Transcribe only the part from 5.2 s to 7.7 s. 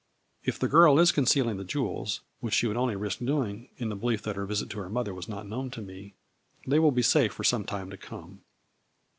not known to me) they will be safe for some